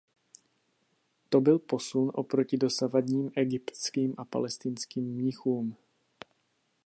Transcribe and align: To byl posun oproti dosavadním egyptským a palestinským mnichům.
To 1.29 1.41
byl 1.41 1.59
posun 1.59 2.11
oproti 2.13 2.57
dosavadním 2.57 3.31
egyptským 3.35 4.13
a 4.17 4.25
palestinským 4.25 5.05
mnichům. 5.13 5.75